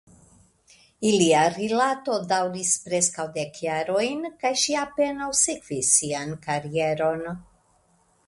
[1.07, 7.25] Ilia rilato daŭris preskaŭ dek jarojn kaj ŝi apenaŭ sekvis sian karieron.